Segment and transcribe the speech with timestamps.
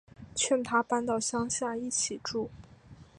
[0.33, 2.49] 劝他搬到乡下一起住